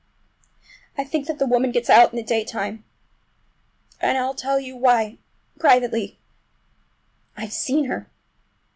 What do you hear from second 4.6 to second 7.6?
why—privately—I've